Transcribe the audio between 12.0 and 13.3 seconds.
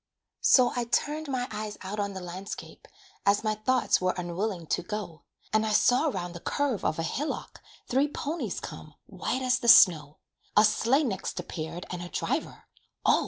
a driver, Oh!